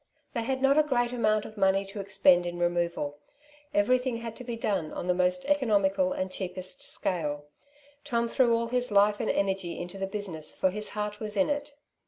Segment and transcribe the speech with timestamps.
[0.33, 3.19] They had not a great amount of money to expend in removal;
[3.71, 7.45] everything had to be done on the most economical and cheapest scale.
[8.03, 11.51] Tom threw all his life and energy into the business, for his heart was in
[11.51, 11.75] it.